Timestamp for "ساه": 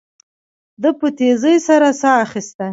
2.01-2.17